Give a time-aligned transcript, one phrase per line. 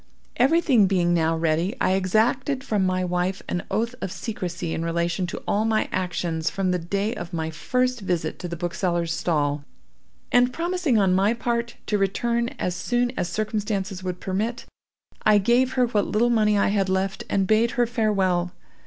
[0.37, 5.27] "Everything being now ready, I exacted from my wife an oath of secrecy in relation
[5.27, 9.63] to all my actions from the day of my first visit to the bookseller's stall;
[10.31, 14.65] and promising, on my part, to return as soon as circumstances would permit,
[15.23, 18.53] I gave her what little money I had left, and bade her farewell.